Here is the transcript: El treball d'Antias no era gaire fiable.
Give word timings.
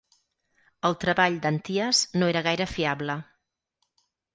El 0.89 0.97
treball 1.03 1.37
d'Antias 1.45 2.03
no 2.19 2.33
era 2.35 2.45
gaire 2.51 2.71
fiable. 2.77 3.23